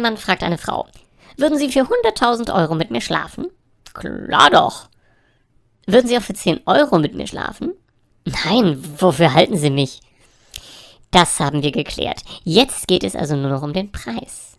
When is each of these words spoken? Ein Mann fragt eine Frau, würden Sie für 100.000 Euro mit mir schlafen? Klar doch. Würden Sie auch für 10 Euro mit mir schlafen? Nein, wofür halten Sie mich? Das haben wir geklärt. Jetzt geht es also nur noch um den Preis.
Ein 0.00 0.14
Mann 0.14 0.16
fragt 0.16 0.42
eine 0.42 0.56
Frau, 0.56 0.86
würden 1.36 1.58
Sie 1.58 1.70
für 1.70 1.80
100.000 1.80 2.54
Euro 2.54 2.74
mit 2.74 2.90
mir 2.90 3.02
schlafen? 3.02 3.48
Klar 3.92 4.48
doch. 4.48 4.88
Würden 5.86 6.08
Sie 6.08 6.16
auch 6.16 6.22
für 6.22 6.32
10 6.32 6.62
Euro 6.64 6.98
mit 6.98 7.14
mir 7.14 7.26
schlafen? 7.26 7.74
Nein, 8.24 8.82
wofür 8.98 9.34
halten 9.34 9.58
Sie 9.58 9.68
mich? 9.68 10.00
Das 11.10 11.38
haben 11.38 11.62
wir 11.62 11.70
geklärt. 11.70 12.22
Jetzt 12.44 12.88
geht 12.88 13.04
es 13.04 13.14
also 13.14 13.36
nur 13.36 13.50
noch 13.50 13.60
um 13.60 13.74
den 13.74 13.92
Preis. 13.92 14.56